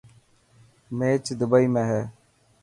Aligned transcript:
ميچ 0.97 1.25
دبي 1.39 1.65
۾ 1.79 1.83
هي. 1.89 2.01